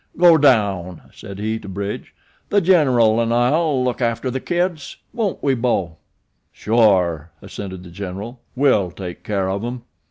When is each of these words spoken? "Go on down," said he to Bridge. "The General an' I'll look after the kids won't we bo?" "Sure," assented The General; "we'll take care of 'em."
"Go 0.17 0.33
on 0.33 0.41
down," 0.41 1.01
said 1.13 1.37
he 1.37 1.59
to 1.59 1.69
Bridge. 1.69 2.15
"The 2.49 2.59
General 2.59 3.21
an' 3.21 3.31
I'll 3.31 3.83
look 3.83 4.01
after 4.01 4.31
the 4.31 4.39
kids 4.39 4.95
won't 5.13 5.43
we 5.43 5.53
bo?" 5.53 5.97
"Sure," 6.51 7.29
assented 7.39 7.83
The 7.83 7.91
General; 7.91 8.39
"we'll 8.55 8.89
take 8.89 9.23
care 9.23 9.47
of 9.47 9.63
'em." 9.63 9.83